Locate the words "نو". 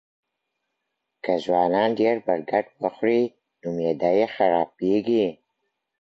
3.61-3.67